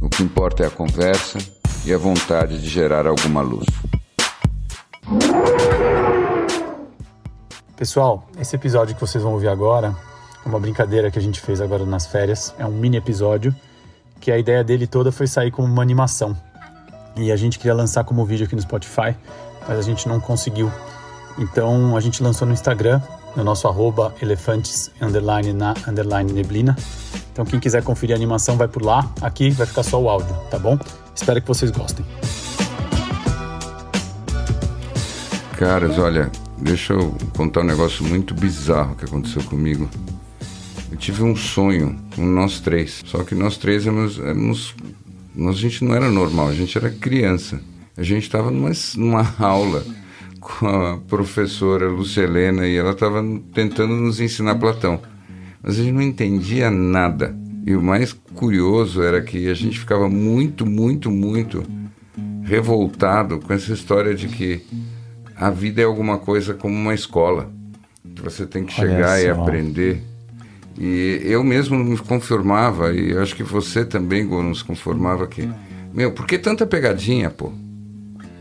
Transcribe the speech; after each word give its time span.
O 0.00 0.08
que 0.08 0.22
importa 0.22 0.62
é 0.62 0.66
a 0.66 0.70
conversa 0.70 1.38
e 1.84 1.92
a 1.92 1.98
vontade 1.98 2.60
de 2.60 2.68
gerar 2.68 3.06
alguma 3.06 3.40
luz. 3.40 3.66
Pessoal, 7.76 8.28
esse 8.38 8.54
episódio 8.56 8.94
que 8.94 9.00
vocês 9.00 9.22
vão 9.22 9.32
ouvir 9.32 9.48
agora 9.48 9.96
é 10.44 10.48
uma 10.48 10.60
brincadeira 10.60 11.10
que 11.10 11.18
a 11.18 11.22
gente 11.22 11.40
fez 11.40 11.60
agora 11.60 11.84
nas 11.86 12.06
férias. 12.06 12.54
É 12.58 12.66
um 12.66 12.72
mini 12.72 12.96
episódio 12.96 13.54
que 14.20 14.30
a 14.30 14.38
ideia 14.38 14.62
dele 14.62 14.86
toda 14.86 15.10
foi 15.10 15.26
sair 15.26 15.50
como 15.50 15.66
uma 15.66 15.82
animação. 15.82 16.36
E 17.16 17.32
a 17.32 17.36
gente 17.36 17.58
queria 17.58 17.74
lançar 17.74 18.04
como 18.04 18.24
vídeo 18.24 18.46
aqui 18.46 18.54
no 18.54 18.62
Spotify, 18.62 19.16
mas 19.66 19.78
a 19.78 19.82
gente 19.82 20.06
não 20.08 20.20
conseguiu. 20.20 20.70
Então 21.38 21.96
a 21.96 22.00
gente 22.00 22.22
lançou 22.22 22.46
no 22.46 22.52
Instagram, 22.52 23.00
no 23.36 23.44
nosso 23.44 23.68
arroba 23.68 24.14
elefantes 24.20 24.90
underline 25.00 25.52
na 25.52 25.74
underline 25.86 26.32
neblina. 26.32 26.74
Então 27.32 27.44
quem 27.44 27.60
quiser 27.60 27.82
conferir 27.82 28.14
a 28.14 28.16
animação 28.16 28.56
vai 28.56 28.66
por 28.66 28.82
lá. 28.82 29.12
Aqui 29.20 29.50
vai 29.50 29.66
ficar 29.66 29.82
só 29.82 30.00
o 30.00 30.08
áudio, 30.08 30.34
tá 30.50 30.58
bom? 30.58 30.78
Espero 31.14 31.40
que 31.40 31.46
vocês 31.46 31.70
gostem. 31.70 32.04
Caras, 35.56 35.98
olha, 35.98 36.30
deixa 36.58 36.92
eu 36.92 37.16
contar 37.36 37.60
um 37.60 37.64
negócio 37.64 38.04
muito 38.04 38.34
bizarro 38.34 38.94
que 38.94 39.04
aconteceu 39.04 39.42
comigo. 39.44 39.88
Eu 40.90 40.96
tive 40.96 41.22
um 41.22 41.36
sonho 41.36 41.98
com 42.14 42.24
nós 42.24 42.60
três. 42.60 43.02
Só 43.06 43.22
que 43.22 43.34
nós 43.34 43.56
três 43.56 43.86
éramos, 43.86 44.18
éramos 44.18 44.74
nós, 45.34 45.56
a 45.56 45.58
gente 45.58 45.84
não 45.84 45.94
era 45.94 46.10
normal, 46.10 46.48
a 46.48 46.54
gente 46.54 46.76
era 46.76 46.90
criança. 46.90 47.60
A 47.96 48.02
gente 48.02 48.22
estava 48.22 48.50
numa, 48.50 48.70
numa 48.96 49.34
aula 49.38 49.84
com 50.46 50.68
a 50.68 50.96
professora 50.96 51.88
Lucelena 51.88 52.66
e 52.68 52.76
ela 52.76 52.92
estava 52.92 53.22
tentando 53.52 53.94
nos 53.96 54.20
ensinar 54.20 54.54
Platão. 54.54 55.00
Mas 55.60 55.78
a 55.78 55.82
gente 55.82 55.92
não 55.92 56.02
entendia 56.02 56.70
nada. 56.70 57.36
E 57.66 57.74
o 57.74 57.82
mais 57.82 58.12
curioso 58.12 59.02
era 59.02 59.20
que 59.20 59.48
a 59.48 59.54
gente 59.54 59.78
ficava 59.78 60.08
muito, 60.08 60.64
muito, 60.64 61.10
muito 61.10 61.64
revoltado 62.44 63.40
com 63.40 63.52
essa 63.52 63.72
história 63.72 64.14
de 64.14 64.28
que 64.28 64.62
a 65.34 65.50
vida 65.50 65.82
é 65.82 65.84
alguma 65.84 66.16
coisa 66.18 66.54
como 66.54 66.74
uma 66.74 66.94
escola. 66.94 67.50
Que 68.14 68.22
você 68.22 68.46
tem 68.46 68.64
que 68.64 68.72
chegar 68.72 69.20
e 69.20 69.28
aprender. 69.28 70.00
E 70.78 71.20
eu 71.24 71.42
mesmo 71.42 71.76
me 71.76 71.98
conformava, 71.98 72.94
e 72.94 73.16
acho 73.18 73.34
que 73.34 73.42
você 73.42 73.84
também, 73.84 74.24
nos 74.24 74.62
conformava 74.62 75.26
que, 75.26 75.48
meu, 75.92 76.12
por 76.12 76.26
que 76.26 76.38
tanta 76.38 76.66
pegadinha, 76.66 77.30
pô? 77.30 77.52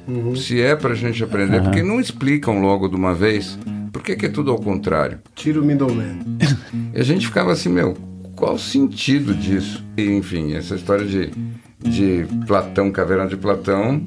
Uhum. 0.08 0.36
Se 0.36 0.62
é 0.62 0.76
pra 0.76 0.94
gente 0.94 1.24
aprender, 1.24 1.58
uhum. 1.58 1.64
porque 1.64 1.84
não 1.84 2.00
explicam 2.00 2.62
logo 2.62 2.88
de 2.88 2.96
uma 2.96 3.14
vez? 3.14 3.58
Por 3.92 4.04
que, 4.04 4.16
que 4.16 4.26
é 4.26 4.30
tudo 4.30 4.52
ao 4.52 4.60
contrário? 4.60 5.20
Tira 5.34 5.62
o 5.62 5.64
middleman. 5.64 6.20
E 6.94 7.00
a 7.00 7.04
gente 7.04 7.26
ficava 7.26 7.52
assim, 7.52 7.70
meu, 7.70 7.96
qual 8.36 8.56
o 8.56 8.60
sentido 8.60 9.34
disso? 9.34 9.84
E, 9.98 10.04
enfim, 10.04 10.54
essa 10.54 10.76
história 10.76 11.06
de, 11.06 11.32
de 11.80 12.28
Platão, 12.46 12.92
caverna 12.92 13.28
de 13.28 13.38
Platão. 13.38 14.02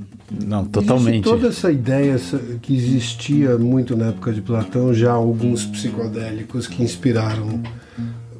Não, 0.45 0.65
totalmente. 0.67 1.09
Existe 1.09 1.25
toda 1.25 1.49
essa 1.49 1.72
ideia 1.72 2.17
que 2.61 2.77
existia 2.77 3.56
muito 3.56 3.97
na 3.97 4.09
época 4.09 4.33
de 4.33 4.43
Platão, 4.43 4.93
já 4.93 5.12
alguns 5.12 5.65
psicodélicos 5.65 6.67
que 6.67 6.83
inspiraram 6.83 7.62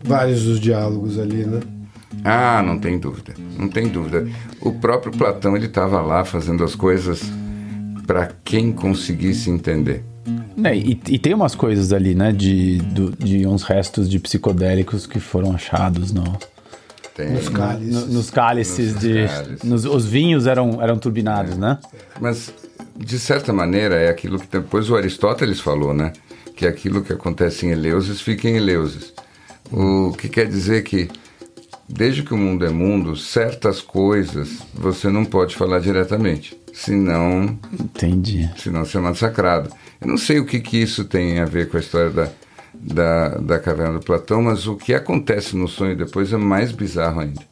vários 0.05 0.45
dos 0.45 0.61
diálogos 0.61 1.19
ali, 1.19 1.45
né? 1.47 1.61
Ah, 2.25 2.63
não 2.63 2.79
tem 2.79 2.99
dúvida, 2.99 3.35
não 3.59 3.69
tem 3.69 3.89
dúvida. 3.89 4.29
O 4.61 4.73
próprio 4.73 5.13
Platão 5.13 5.57
ele 5.57 5.67
estava 5.67 6.01
lá 6.01 6.25
fazendo 6.25 6.63
as 6.63 6.75
coisas 6.75 7.23
para 8.09 8.31
quem 8.43 8.73
conseguisse 8.73 9.51
entender. 9.51 10.03
É, 10.65 10.75
e, 10.75 10.99
e, 11.09 11.19
tem 11.19 11.35
umas 11.35 11.55
coisas 11.55 11.93
ali, 11.93 12.15
né, 12.15 12.33
de, 12.33 12.79
do, 12.79 13.13
de 13.13 13.47
uns 13.47 13.63
restos 13.63 14.09
de 14.09 14.19
psicodélicos 14.19 15.07
que 15.07 15.21
foram 15.21 15.53
achados 15.53 16.11
no, 16.11 16.25
tem. 17.15 17.31
nos 17.33 17.49
cálices, 17.51 17.95
no, 17.95 18.07
nos 18.15 18.31
cálices 18.31 18.93
nos 18.95 19.01
de, 19.01 19.27
cálices. 19.27 19.63
Nos, 19.63 19.85
os 19.85 20.07
vinhos 20.07 20.47
eram, 20.47 20.83
eram 20.83 20.99
turbinados, 20.99 21.53
é. 21.53 21.57
né? 21.57 21.79
Mas 22.19 22.53
de 22.97 23.19
certa 23.19 23.53
maneira 23.53 23.95
é 23.97 24.09
aquilo 24.09 24.39
que 24.39 24.49
depois 24.51 24.91
o 24.91 24.97
Aristóteles 24.97 25.61
falou, 25.61 25.93
né, 25.93 26.13
que 26.57 26.67
aquilo 26.67 27.03
que 27.03 27.13
acontece 27.13 27.67
em 27.67 27.71
Eleusis 27.71 28.23
fica 28.23 28.49
em 28.49 28.57
Eleusis. 28.57 29.13
O 29.71 30.13
que 30.13 30.31
quer 30.31 30.47
dizer 30.47 30.83
que 30.83 31.09
desde 31.87 32.23
que 32.23 32.33
o 32.33 32.39
mundo 32.39 32.65
é 32.65 32.71
mundo, 32.71 33.15
certas 33.17 33.83
coisas 33.83 34.59
você 34.75 35.09
não 35.09 35.25
pode 35.27 35.55
falar 35.55 35.79
diretamente, 35.79 36.59
senão. 36.79 37.59
Entendi. 37.73 38.49
Senão 38.57 38.83
é 38.83 38.99
massacrado. 38.99 39.71
Eu 40.01 40.07
não 40.07 40.17
sei 40.17 40.39
o 40.39 40.47
que, 40.47 40.61
que 40.61 40.81
isso 40.81 41.05
tem 41.05 41.41
a 41.41 41.45
ver 41.45 41.69
com 41.69 41.77
a 41.77 41.81
história 41.81 42.11
da, 42.11 42.29
da, 42.73 43.29
da 43.39 43.59
caverna 43.59 43.99
do 43.99 44.05
Platão, 44.05 44.43
mas 44.43 44.67
o 44.67 44.77
que 44.77 44.95
acontece 44.95 45.57
no 45.57 45.67
sonho 45.67 45.97
depois 45.97 46.33
é 46.33 46.37
mais 46.37 46.71
bizarro 46.71 47.21
ainda. 47.21 47.43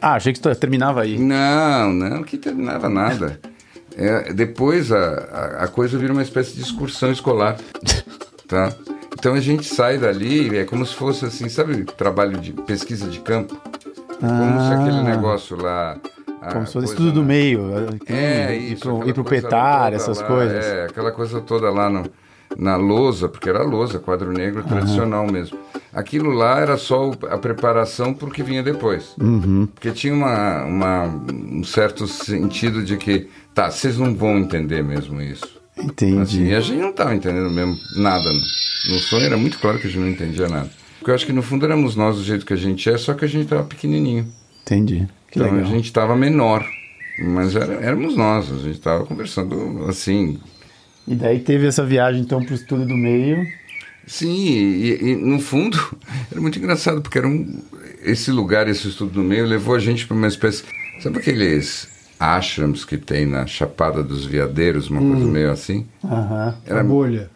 Ah, 0.00 0.14
achei 0.14 0.32
que 0.32 0.40
terminava 0.54 1.02
aí. 1.02 1.18
Não, 1.18 1.92
não, 1.92 2.22
que 2.22 2.38
terminava 2.38 2.88
nada. 2.88 3.40
É, 3.96 4.32
depois 4.32 4.92
a, 4.92 5.64
a, 5.64 5.68
coisa 5.68 5.98
vira 5.98 6.12
uma 6.12 6.22
espécie 6.22 6.54
de 6.54 6.62
excursão 6.62 7.10
escolar. 7.10 7.56
Tá? 8.50 8.74
Então 9.16 9.34
a 9.34 9.40
gente 9.40 9.64
sai 9.64 9.96
dali, 9.96 10.58
é 10.58 10.64
como 10.64 10.84
se 10.84 10.92
fosse 10.92 11.24
assim, 11.24 11.48
sabe, 11.48 11.84
trabalho 11.84 12.36
de 12.36 12.52
pesquisa 12.52 13.06
de 13.06 13.20
campo? 13.20 13.56
Ah. 14.20 14.26
Como 14.26 14.60
se 14.60 14.74
aquele 14.74 15.02
negócio 15.04 15.56
lá. 15.56 15.96
Como 16.52 16.66
se 16.66 16.72
fosse 16.72 16.86
estudo 16.86 17.12
do 17.12 17.22
meio. 17.22 17.70
É, 18.06 18.56
ir, 18.56 18.72
isso. 18.72 19.02
Ir 19.04 19.12
pro 19.12 19.24
petar, 19.24 19.92
essas 19.92 20.20
lá, 20.20 20.26
coisas. 20.26 20.64
É, 20.64 20.84
aquela 20.86 21.12
coisa 21.12 21.40
toda 21.40 21.70
lá 21.70 21.90
no, 21.90 22.10
na 22.56 22.76
lousa, 22.76 23.28
porque 23.28 23.48
era 23.48 23.62
lousa, 23.62 23.98
quadro 23.98 24.32
negro 24.32 24.62
tradicional 24.64 25.26
uhum. 25.26 25.32
mesmo. 25.32 25.58
Aquilo 25.92 26.30
lá 26.30 26.60
era 26.60 26.76
só 26.76 27.12
a 27.30 27.38
preparação 27.38 28.14
para 28.14 28.28
o 28.28 28.30
que 28.30 28.42
vinha 28.42 28.62
depois. 28.62 29.14
Uhum. 29.20 29.66
Porque 29.66 29.90
tinha 29.90 30.14
uma, 30.14 30.64
uma, 30.64 31.04
um 31.04 31.64
certo 31.64 32.06
sentido 32.06 32.82
de 32.82 32.96
que, 32.96 33.28
tá, 33.54 33.70
vocês 33.70 33.98
não 33.98 34.14
vão 34.14 34.38
entender 34.38 34.82
mesmo 34.82 35.20
isso. 35.20 35.60
Entendi. 35.76 36.20
Assim, 36.20 36.44
e 36.46 36.54
a 36.54 36.60
gente 36.60 36.80
não 36.80 36.90
estava 36.90 37.14
entendendo 37.14 37.50
mesmo 37.50 37.78
nada. 37.96 38.30
No 38.88 38.98
sonho 38.98 39.26
era 39.26 39.36
muito 39.36 39.58
claro 39.58 39.78
que 39.78 39.86
a 39.86 39.90
gente 39.90 40.00
não 40.00 40.08
entendia 40.08 40.48
nada. 40.48 40.70
Porque 40.98 41.10
eu 41.10 41.14
acho 41.14 41.26
que 41.26 41.32
no 41.32 41.42
fundo 41.42 41.64
éramos 41.64 41.96
nós 41.96 42.16
do 42.16 42.22
jeito 42.22 42.44
que 42.44 42.52
a 42.52 42.56
gente 42.56 42.88
é, 42.90 42.98
só 42.98 43.14
que 43.14 43.24
a 43.24 43.28
gente 43.28 43.44
estava 43.44 43.64
pequenininho. 43.64 44.26
Entendi. 44.70 45.08
Que 45.30 45.40
então 45.40 45.52
legal. 45.52 45.68
a 45.68 45.74
gente 45.74 45.86
estava 45.86 46.14
menor. 46.16 46.64
Mas 47.18 47.56
era, 47.56 47.74
éramos 47.74 48.16
nós, 48.16 48.50
a 48.50 48.56
gente 48.58 48.78
estava 48.78 49.04
conversando 49.04 49.84
assim. 49.88 50.38
E 51.06 51.14
daí 51.14 51.40
teve 51.40 51.66
essa 51.66 51.84
viagem 51.84 52.22
então 52.22 52.42
para 52.42 52.52
o 52.52 52.54
estudo 52.54 52.86
do 52.86 52.96
meio. 52.96 53.46
Sim, 54.06 54.28
e, 54.28 54.98
e, 55.02 55.16
no 55.16 55.38
fundo 55.38 55.78
era 56.30 56.40
muito 56.40 56.58
engraçado, 56.58 57.02
porque 57.02 57.18
era 57.18 57.28
um, 57.28 57.62
esse 58.02 58.30
lugar, 58.30 58.68
esse 58.68 58.88
estudo 58.88 59.12
do 59.12 59.22
meio, 59.22 59.44
levou 59.44 59.74
a 59.74 59.78
gente 59.78 60.06
para 60.06 60.16
uma 60.16 60.28
espécie. 60.28 60.64
Sabe 61.00 61.18
aqueles 61.18 61.88
ashrams 62.18 62.84
que 62.84 62.96
tem 62.96 63.26
na 63.26 63.46
Chapada 63.46 64.02
dos 64.02 64.24
Veadeiros, 64.24 64.88
uma 64.88 65.00
hum. 65.00 65.12
coisa 65.12 65.26
meio 65.26 65.50
assim? 65.50 65.86
Aham. 66.04 66.54
Era, 66.64 66.80
a 66.80 66.84
bolha. 66.84 67.30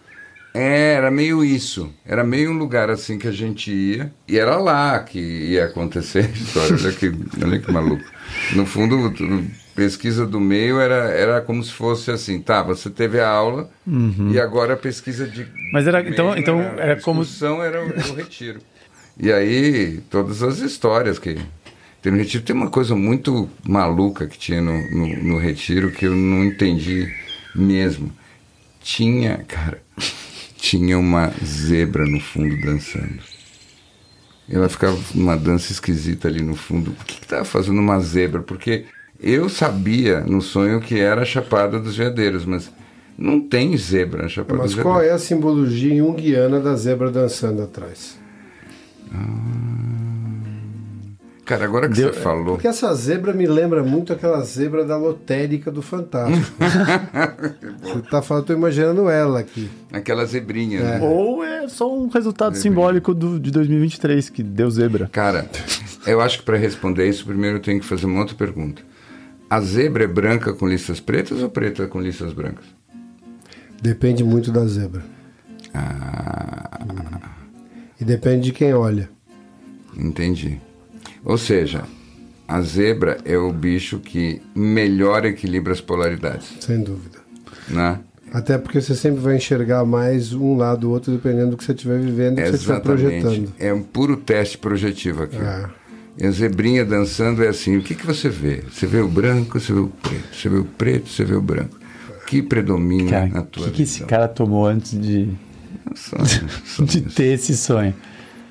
É, 0.54 0.92
era 0.92 1.10
meio 1.10 1.44
isso. 1.44 1.92
Era 2.06 2.22
meio 2.22 2.52
um 2.52 2.56
lugar 2.56 2.88
assim 2.88 3.18
que 3.18 3.26
a 3.26 3.32
gente 3.32 3.72
ia. 3.72 4.12
E 4.28 4.38
era 4.38 4.56
lá 4.56 5.00
que 5.00 5.18
ia 5.18 5.64
acontecer 5.64 6.26
a 6.26 6.28
história. 6.28 6.76
olha, 6.80 6.92
que, 6.92 7.12
olha 7.42 7.58
que 7.58 7.72
maluco. 7.72 8.04
No 8.54 8.64
fundo, 8.64 9.12
pesquisa 9.74 10.24
do 10.24 10.38
meio 10.38 10.78
era, 10.78 11.10
era 11.10 11.40
como 11.40 11.62
se 11.62 11.72
fosse 11.72 12.12
assim, 12.12 12.40
tá, 12.40 12.62
você 12.62 12.88
teve 12.88 13.18
a 13.18 13.28
aula 13.28 13.68
uhum. 13.84 14.30
e 14.32 14.38
agora 14.38 14.74
a 14.74 14.76
pesquisa 14.76 15.26
de. 15.26 15.44
Mas 15.72 15.88
era. 15.88 16.08
Então, 16.08 16.36
então 16.36 16.60
era, 16.60 16.82
era 16.82 17.00
como. 17.00 17.22
A 17.22 17.24
discussão 17.24 17.60
era 17.60 17.84
o, 17.84 17.88
o 17.88 18.14
retiro. 18.14 18.60
E 19.18 19.32
aí, 19.32 20.00
todas 20.08 20.40
as 20.40 20.58
histórias 20.58 21.18
que. 21.18 21.36
Tem 22.00 22.12
no 22.12 22.18
retiro. 22.18 22.44
Tem 22.44 22.54
uma 22.54 22.70
coisa 22.70 22.94
muito 22.94 23.50
maluca 23.66 24.28
que 24.28 24.38
tinha 24.38 24.60
no, 24.60 24.72
no, 24.90 25.24
no 25.24 25.38
retiro 25.38 25.90
que 25.90 26.06
eu 26.06 26.14
não 26.14 26.44
entendi 26.44 27.12
mesmo. 27.56 28.12
Tinha, 28.80 29.38
cara 29.48 29.83
tinha 30.64 30.98
uma 30.98 31.30
zebra 31.44 32.06
no 32.06 32.18
fundo 32.18 32.58
dançando. 32.62 33.20
Ela 34.48 34.66
ficava 34.66 34.98
uma 35.14 35.36
dança 35.36 35.70
esquisita 35.70 36.26
ali 36.26 36.42
no 36.42 36.56
fundo. 36.56 36.92
Por 36.92 37.04
que 37.04 37.22
estava 37.22 37.44
fazendo 37.44 37.78
uma 37.78 38.00
zebra? 38.00 38.42
Porque 38.42 38.86
eu 39.20 39.50
sabia 39.50 40.20
no 40.20 40.40
sonho 40.40 40.80
que 40.80 40.98
era 40.98 41.20
a 41.20 41.24
Chapada 41.26 41.78
dos 41.78 41.98
Veadeiros, 41.98 42.46
mas 42.46 42.72
não 43.16 43.40
tem 43.40 43.76
zebra 43.76 44.22
na 44.22 44.28
Chapada 44.28 44.58
mas 44.58 44.70
dos 44.70 44.74
Veadeiros. 44.74 44.98
Mas 44.98 45.04
qual 45.04 45.12
é 45.12 45.14
a 45.14 45.18
simbologia 45.18 45.96
junguiana 45.96 46.58
da 46.58 46.74
zebra 46.76 47.10
dançando 47.10 47.62
atrás? 47.62 48.18
Ah, 49.12 49.93
Cara, 51.44 51.64
agora 51.66 51.88
que 51.88 51.94
Deu- 51.96 52.12
você 52.12 52.20
falou. 52.20 52.54
Porque 52.54 52.66
essa 52.66 52.92
zebra 52.94 53.32
me 53.34 53.46
lembra 53.46 53.82
muito 53.84 54.12
aquela 54.12 54.40
zebra 54.42 54.84
da 54.84 54.96
lotérica 54.96 55.70
do 55.70 55.82
Fantástico. 55.82 56.46
Você 57.82 58.00
tá 58.10 58.22
falando, 58.22 58.46
tô 58.46 58.52
imaginando 58.54 59.08
ela 59.10 59.40
aqui. 59.40 59.70
Aquela 59.92 60.24
zebrinha, 60.24 60.80
né? 60.82 61.00
Ou 61.02 61.44
é 61.44 61.68
só 61.68 61.94
um 61.94 62.08
resultado 62.08 62.56
simbólico 62.56 63.12
do, 63.14 63.38
de 63.38 63.50
2023, 63.50 64.30
que 64.30 64.42
deu 64.42 64.70
zebra. 64.70 65.08
Cara, 65.12 65.48
eu 66.06 66.20
acho 66.20 66.38
que 66.38 66.44
para 66.44 66.56
responder 66.56 67.06
isso, 67.08 67.26
primeiro 67.26 67.58
eu 67.58 67.62
tenho 67.62 67.78
que 67.78 67.84
fazer 67.86 68.06
uma 68.06 68.20
outra 68.20 68.34
pergunta. 68.34 68.80
A 69.50 69.60
zebra 69.60 70.04
é 70.04 70.06
branca 70.06 70.54
com 70.54 70.66
listas 70.66 70.98
pretas 70.98 71.42
ou 71.42 71.50
preta 71.50 71.86
com 71.86 72.00
listas 72.00 72.32
brancas? 72.32 72.64
Depende 73.82 74.24
muito 74.24 74.50
da 74.50 74.64
zebra. 74.66 75.02
Ah, 75.74 76.80
E 78.00 78.04
depende 78.04 78.44
de 78.46 78.52
quem 78.52 78.72
olha. 78.72 79.10
entendi. 79.96 80.58
Ou 81.24 81.38
seja, 81.38 81.84
a 82.46 82.60
zebra 82.60 83.18
é 83.24 83.36
o 83.36 83.52
bicho 83.52 83.98
que 83.98 84.40
melhor 84.54 85.24
equilibra 85.24 85.72
as 85.72 85.80
polaridades, 85.80 86.46
Sem 86.60 86.82
dúvida. 86.82 87.18
né? 87.68 87.98
Até 88.32 88.58
porque 88.58 88.80
você 88.80 88.96
sempre 88.96 89.20
vai 89.20 89.36
enxergar 89.36 89.84
mais 89.84 90.32
um 90.32 90.56
lado 90.56 90.88
ou 90.88 90.94
outro, 90.94 91.12
dependendo 91.12 91.52
do 91.52 91.56
que 91.56 91.62
você 91.64 91.72
estiver 91.72 92.00
vivendo 92.00 92.38
e 92.38 92.42
que 92.42 92.48
você 92.48 92.56
estiver 92.56 92.80
projetando. 92.80 93.52
É 93.60 93.72
um 93.72 93.80
puro 93.80 94.16
teste 94.16 94.58
projetivo 94.58 95.22
aqui. 95.22 95.36
Ah. 95.36 95.70
E 96.18 96.26
a 96.26 96.30
zebrinha 96.32 96.84
dançando 96.84 97.44
é 97.44 97.48
assim, 97.48 97.76
o 97.76 97.82
que, 97.82 97.94
que 97.94 98.04
você 98.04 98.28
vê? 98.28 98.62
Você 98.70 98.86
vê 98.86 98.98
o 98.98 99.08
branco, 99.08 99.58
você 99.60 99.72
vê 99.72 99.80
o 99.80 99.88
preto. 99.88 100.34
Você 100.34 100.48
vê 100.48 100.56
o 100.58 100.64
preto, 100.64 101.08
você 101.08 101.24
vê 101.24 101.34
o 101.34 101.40
branco. 101.40 101.76
O 102.22 102.26
que 102.26 102.42
predomina 102.42 103.10
Cara, 103.10 103.26
na 103.28 103.40
o 103.40 103.44
tua 103.44 103.66
que, 103.66 103.70
que 103.72 103.82
esse 103.82 104.02
cara 104.04 104.26
tomou 104.26 104.66
antes 104.66 105.00
de, 105.00 105.28
Sonhos, 105.94 106.40
de 106.82 106.98
sonhos, 106.98 107.14
ter 107.14 107.34
esse 107.34 107.56
sonho? 107.56 107.94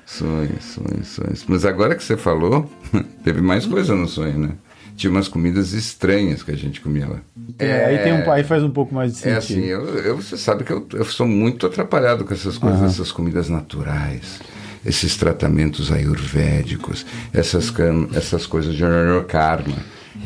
Sonhos, 0.06 0.64
sonhos, 0.64 1.08
sonhos. 1.08 1.46
Mas 1.48 1.66
agora 1.66 1.96
que 1.96 2.04
você 2.04 2.18
falou, 2.18 2.70
teve 3.24 3.42
mais 3.42 3.66
coisa 3.66 3.96
no 3.96 4.08
sonho, 4.08 4.38
né? 4.38 4.50
Tinha 4.96 5.10
umas 5.10 5.28
comidas 5.28 5.74
estranhas 5.74 6.44
que 6.44 6.52
a 6.52 6.56
gente 6.56 6.80
comia 6.80 7.08
lá. 7.08 7.20
É, 7.58 7.86
aí, 7.86 7.98
tem 8.00 8.14
um, 8.14 8.32
aí 8.32 8.44
faz 8.44 8.62
um 8.64 8.70
pouco 8.70 8.94
mais 8.94 9.14
de 9.14 9.18
sentido. 9.18 9.34
É 9.34 9.38
assim, 9.38 9.64
eu, 9.66 9.86
eu- 10.00 10.18
você 10.18 10.38
sabe 10.38 10.64
que 10.64 10.72
eu, 10.72 10.88
eu 10.94 11.06
sou 11.06 11.28
muito 11.28 11.66
atrapalhado 11.66 12.24
com 12.26 12.34
essas 12.34 12.58
coisas, 12.60 12.82
essas 12.84 13.12
comidas 13.12 13.50
naturais, 13.50 14.40
esses 14.86 15.18
tratamentos 15.18 15.92
ayurvédicos, 15.92 17.06
essas, 17.34 17.74
essas 18.14 18.46
coisas 18.46 18.76
de 18.76 18.84
karma, 19.28 19.78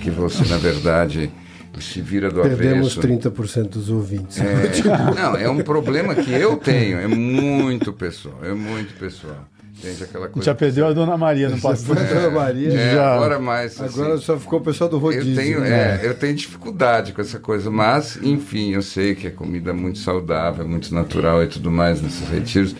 que 0.01 0.09
você, 0.11 0.43
na 0.49 0.57
verdade, 0.57 1.31
se 1.79 2.01
vira 2.01 2.29
do 2.29 2.41
Perdemos 2.41 2.97
avesso. 2.97 3.29
30% 3.31 3.69
dos 3.69 3.89
ouvintes. 3.89 4.37
É, 4.39 4.69
não, 5.15 5.35
é 5.37 5.49
um 5.49 5.61
problema 5.61 6.13
que 6.15 6.31
eu 6.33 6.57
tenho, 6.57 6.97
é 6.97 7.07
muito 7.07 7.93
pessoal, 7.93 8.39
é 8.43 8.53
muito 8.53 8.95
pessoal. 8.95 9.47
Entende 9.77 10.03
aquela 10.03 10.27
coisa? 10.27 10.45
Já 10.45 10.55
perdeu 10.55 10.87
a 10.87 10.93
Dona 10.93 11.15
Maria 11.17 11.49
no 11.49 11.59
passado. 11.61 11.95
Foi 11.95 11.97
a 12.03 12.03
Dona 12.13 12.29
Maria. 12.31 12.73
É, 12.73 12.95
Já. 12.95 13.13
agora 13.15 13.39
mais. 13.39 13.79
assim, 13.79 13.99
Agora 14.01 14.17
só 14.17 14.37
ficou 14.37 14.59
o 14.59 14.61
pessoal 14.63 14.89
do 14.89 14.97
rodízio. 14.97 15.31
eu 15.31 15.35
tenho, 15.35 15.59
né? 15.59 15.99
é, 16.03 16.07
eu 16.07 16.13
tenho 16.15 16.35
dificuldade 16.35 17.13
com 17.13 17.21
essa 17.21 17.39
coisa, 17.39 17.69
mas, 17.69 18.17
enfim, 18.23 18.71
eu 18.71 18.81
sei 18.81 19.13
que 19.13 19.27
é 19.27 19.29
comida 19.29 19.73
muito 19.73 19.99
saudável, 19.99 20.67
muito 20.67 20.93
natural 20.93 21.43
e 21.43 21.47
tudo 21.47 21.69
mais 21.69 22.01
nesses 22.01 22.27
retiros. 22.27 22.75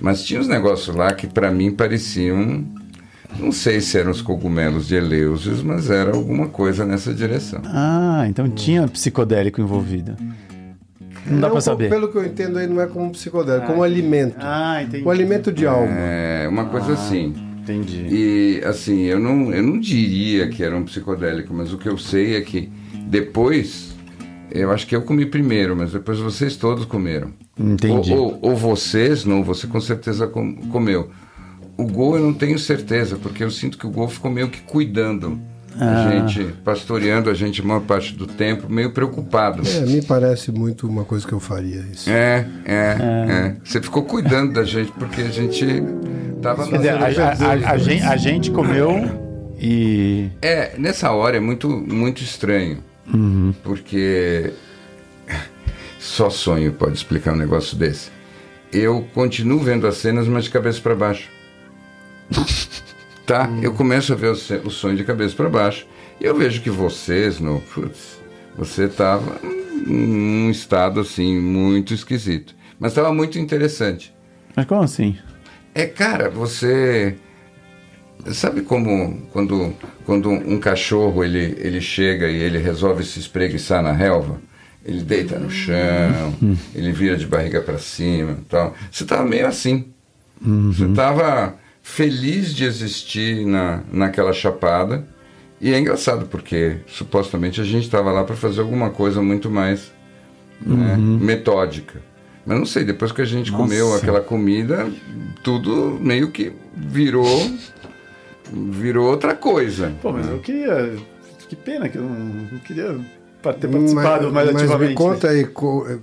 Mas 0.00 0.24
tinha 0.24 0.40
uns 0.40 0.48
negócios 0.48 0.94
lá 0.96 1.12
que 1.12 1.26
para 1.28 1.50
mim 1.50 1.70
pareciam. 1.70 2.64
Não 3.38 3.50
sei 3.50 3.80
se 3.80 3.96
eram 3.98 4.10
os 4.10 4.20
cogumelos 4.20 4.88
de 4.88 4.94
Eleusis, 4.96 5.62
mas 5.62 5.88
era 5.88 6.14
alguma 6.14 6.48
coisa 6.48 6.84
nessa 6.84 7.14
direção. 7.14 7.62
Ah, 7.64 8.26
então 8.28 8.46
tinha 8.50 8.86
psicodélico 8.88 9.58
envolvido. 9.60 10.14
Não 11.26 11.40
dá 11.40 11.50
pra 11.50 11.60
saber. 11.60 11.88
Pelo 11.88 12.08
que 12.08 12.16
eu 12.16 12.24
entendo 12.24 12.58
aí, 12.58 12.66
não 12.66 12.80
é 12.80 12.86
como 12.86 13.10
psicodélico, 13.12 13.66
como 13.66 13.82
alimento. 13.82 14.36
Ah, 14.40 14.82
entendi. 14.82 15.04
O 15.04 15.10
alimento 15.10 15.52
de 15.52 15.66
alma. 15.66 15.92
É 15.96 16.48
uma 16.48 16.64
coisa 16.66 16.92
assim. 16.94 17.32
Entendi. 17.62 18.06
E 18.10 18.62
assim, 18.64 19.02
eu 19.02 19.20
não, 19.20 19.52
eu 19.54 19.62
não 19.62 19.78
diria 19.78 20.48
que 20.48 20.64
era 20.64 20.76
um 20.76 20.82
psicodélico, 20.84 21.54
mas 21.54 21.72
o 21.72 21.78
que 21.78 21.88
eu 21.88 21.96
sei 21.96 22.34
é 22.36 22.40
que 22.40 22.68
depois, 23.06 23.94
eu 24.50 24.70
acho 24.72 24.86
que 24.86 24.96
eu 24.96 25.02
comi 25.02 25.26
primeiro, 25.26 25.76
mas 25.76 25.92
depois 25.92 26.18
vocês 26.18 26.56
todos 26.56 26.84
comeram. 26.84 27.30
Entendi. 27.58 28.12
Ou, 28.12 28.32
ou, 28.32 28.38
ou 28.50 28.56
vocês, 28.56 29.24
não, 29.24 29.44
você 29.44 29.66
com 29.68 29.80
certeza 29.80 30.26
com- 30.26 30.56
comeu. 30.70 31.10
O 31.76 31.84
Gol 31.84 32.16
eu 32.16 32.22
não 32.22 32.32
tenho 32.34 32.58
certeza, 32.58 33.16
porque 33.16 33.44
eu 33.44 33.50
sinto 33.50 33.78
que 33.78 33.86
o 33.86 33.90
Gol 33.90 34.08
ficou 34.08 34.30
meio 34.30 34.48
que 34.48 34.60
cuidando 34.62 35.40
Ah. 35.80 36.08
a 36.08 36.10
gente, 36.28 36.52
pastoreando 36.64 37.30
a 37.30 37.34
gente 37.34 37.60
a 37.60 37.64
maior 37.64 37.80
parte 37.80 38.12
do 38.14 38.26
tempo, 38.26 38.70
meio 38.70 38.90
preocupado. 38.92 39.62
É, 39.66 39.80
me 39.80 40.02
parece 40.02 40.52
muito 40.52 40.86
uma 40.88 41.04
coisa 41.04 41.26
que 41.26 41.32
eu 41.32 41.40
faria 41.40 41.84
isso. 41.92 42.10
É, 42.10 42.46
é, 42.64 42.96
é. 43.28 43.56
Você 43.64 43.80
ficou 43.80 44.02
cuidando 44.04 44.52
da 44.52 44.64
gente, 44.64 44.92
porque 44.92 45.22
a 45.22 45.28
gente 45.30 45.64
tava... 46.42 46.66
Quer 46.68 46.76
dizer, 46.76 46.90
a, 46.90 46.96
a- 47.06 47.52
a- 47.68 47.70
a 47.72 47.78
gente, 47.78 48.02
a 48.02 48.16
gente 48.16 48.50
comeu 48.50 49.50
e. 49.58 50.28
É, 50.42 50.72
nessa 50.78 51.10
hora 51.12 51.36
é 51.36 51.40
muito, 51.40 51.68
muito 51.68 52.22
estranho. 52.22 52.78
Porque 53.62 54.52
só 55.98 56.30
sonho 56.30 56.72
pode 56.72 56.94
explicar 56.94 57.32
um 57.32 57.36
negócio 57.36 57.76
desse. 57.76 58.10
Eu 58.72 59.06
continuo 59.14 59.58
vendo 59.60 59.86
as 59.86 59.96
cenas, 59.98 60.26
mas 60.26 60.44
de 60.44 60.50
cabeça 60.50 60.80
para 60.80 60.94
baixo. 60.94 61.28
Tá? 63.26 63.48
Eu 63.62 63.72
começo 63.72 64.12
a 64.12 64.16
ver 64.16 64.30
o, 64.30 64.70
sonho 64.70 64.96
de 64.96 65.04
cabeça 65.04 65.34
para 65.36 65.48
baixo. 65.48 65.86
E 66.20 66.24
eu 66.24 66.36
vejo 66.36 66.60
que 66.60 66.70
vocês, 66.70 67.38
no, 67.38 67.60
putz, 67.60 68.20
você 68.56 68.88
tava 68.88 69.40
num 69.86 70.50
estado 70.50 71.00
assim 71.00 71.40
muito 71.40 71.94
esquisito. 71.94 72.54
Mas 72.78 72.92
estava 72.92 73.12
muito 73.12 73.38
interessante. 73.38 74.12
Mas 74.56 74.66
como 74.66 74.82
assim? 74.82 75.16
É, 75.74 75.86
cara, 75.86 76.28
você 76.28 77.16
sabe 78.32 78.62
como 78.62 79.22
quando, 79.32 79.72
quando 80.04 80.30
um 80.30 80.58
cachorro 80.58 81.24
ele, 81.24 81.56
ele 81.58 81.80
chega 81.80 82.28
e 82.28 82.36
ele 82.36 82.58
resolve 82.58 83.04
se 83.04 83.18
espreguiçar 83.18 83.82
na 83.82 83.92
relva? 83.92 84.40
Ele 84.84 85.00
deita 85.02 85.38
no 85.38 85.48
chão, 85.48 86.34
ele 86.74 86.90
vira 86.90 87.16
de 87.16 87.24
barriga 87.24 87.60
para 87.60 87.78
cima, 87.78 88.32
e 88.32 88.44
tal. 88.46 88.74
Você 88.90 89.04
tava 89.04 89.24
meio 89.24 89.46
assim. 89.46 89.92
Você 90.40 90.88
tava 90.88 91.56
feliz 91.82 92.54
de 92.54 92.64
existir 92.64 93.44
na, 93.44 93.82
naquela 93.92 94.32
chapada. 94.32 95.04
E 95.60 95.72
é 95.72 95.78
engraçado 95.78 96.26
porque 96.26 96.78
supostamente 96.86 97.60
a 97.60 97.64
gente 97.64 97.84
estava 97.84 98.10
lá 98.10 98.24
para 98.24 98.34
fazer 98.34 98.60
alguma 98.60 98.90
coisa 98.90 99.22
muito 99.22 99.50
mais 99.50 99.92
né, 100.60 100.96
metódica. 100.96 102.00
Mas 102.44 102.58
não 102.58 102.66
sei, 102.66 102.84
depois 102.84 103.12
que 103.12 103.22
a 103.22 103.24
gente 103.24 103.52
Nossa. 103.52 103.62
comeu 103.62 103.94
aquela 103.94 104.20
comida, 104.20 104.90
tudo 105.44 105.98
meio 106.00 106.30
que 106.30 106.52
virou 106.74 107.26
virou 108.52 109.08
outra 109.08 109.34
coisa. 109.34 109.92
Pô, 110.02 110.12
mas 110.12 110.28
eu 110.28 110.38
queria. 110.38 110.96
Que 111.48 111.56
pena 111.56 111.88
que 111.88 111.96
eu 111.96 112.02
não, 112.02 112.14
não 112.14 112.58
queria 112.60 112.86
ter 112.88 113.68
Mas, 113.68 113.72
participado 113.72 114.32
mais 114.32 114.52
mas 114.52 114.62
ativamente. 114.62 114.90
me 114.90 114.94
conta 114.94 115.28
aí, 115.28 115.46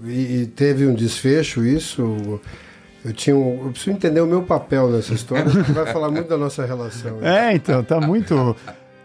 e 0.07 0.45
teve 0.55 0.85
um 0.85 0.93
desfecho 0.93 1.65
isso? 1.65 2.39
Eu 3.03 3.13
tinha 3.13 3.35
um, 3.35 3.65
eu 3.65 3.71
preciso 3.71 3.91
entender 3.91 4.19
o 4.21 4.27
meu 4.27 4.41
papel 4.43 4.89
nessa 4.89 5.13
história, 5.13 5.45
porque 5.45 5.71
vai 5.71 5.85
falar 5.91 6.09
muito 6.11 6.27
da 6.27 6.37
nossa 6.37 6.65
relação. 6.65 7.17
É, 7.23 7.53
então, 7.55 7.83
tá 7.83 7.99
muito. 8.01 8.55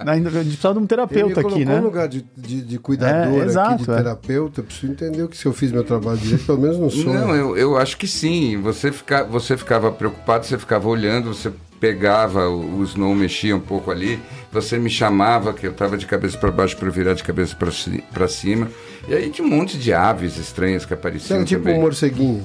Ainda, 0.01 0.29
a 0.29 0.33
gente 0.33 0.57
precisa 0.57 0.73
de 0.73 0.79
um 0.81 0.87
terapeuta 0.87 1.41
aqui, 1.41 1.65
né? 1.65 1.77
no 1.79 1.85
lugar 1.85 2.09
de, 2.09 2.27
de, 2.37 2.61
de 2.63 2.79
cuidador 2.79 3.15
É, 3.35 3.37
aqui, 3.39 3.47
exato, 3.47 3.85
de 3.85 3.91
é. 3.91 3.97
terapeuta, 3.97 4.61
eu 4.61 4.65
preciso 4.65 4.93
entender 4.93 5.23
o 5.23 5.29
que 5.29 5.37
se 5.37 5.47
eu 5.47 5.53
fiz 5.53 5.71
meu 5.71 5.85
trabalho 5.85 6.19
direito, 6.19 6.45
pelo 6.45 6.59
menos 6.59 6.79
no 6.79 6.91
sonho. 6.91 7.15
Não, 7.15 7.35
eu, 7.35 7.57
eu 7.57 7.79
acho 7.79 7.97
que 7.97 8.09
sim. 8.09 8.61
Você, 8.61 8.91
fica, 8.91 9.23
você 9.23 9.57
ficava 9.57 9.93
preocupado, 9.93 10.45
você 10.45 10.59
ficava 10.59 10.89
olhando, 10.89 11.33
você 11.33 11.53
pegava, 11.79 12.49
o, 12.49 12.79
o 12.81 12.83
Snow 12.85 13.15
mexia 13.15 13.55
um 13.57 13.61
pouco 13.61 13.91
ali, 13.93 14.19
você 14.53 14.79
me 14.79 14.91
chamava, 14.91 15.53
que 15.55 15.67
eu 15.67 15.71
estava 15.71 15.97
de 15.97 16.07
cabeça 16.07 16.37
para 16.37 16.51
baixo 16.51 16.77
para 16.77 16.91
virar 16.91 17.15
de 17.15 17.23
cabeça 17.23 17.57
para 18.13 18.29
cima. 18.29 18.69
E 19.09 19.15
aí 19.15 19.31
tinha 19.31 19.47
um 19.47 19.51
monte 19.51 19.79
de 19.79 19.93
aves 19.93 20.37
estranhas 20.37 20.83
que 20.85 20.89
Você 20.89 20.95
apareciam 20.95 21.37
era 21.37 21.47
tipo 21.47 21.63
também. 21.63 21.79
um 21.79 21.83
morceguinho. 21.83 22.45